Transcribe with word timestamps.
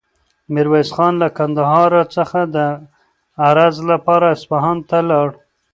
میرویس 0.53 0.89
خان 0.95 1.13
له 1.21 1.27
کندهار 1.37 1.91
څخه 2.15 2.39
د 2.55 2.57
عرض 3.45 3.75
لپاره 3.91 4.25
اصفهان 4.35 4.77
ته 4.89 4.97
ولاړ. 5.03 5.29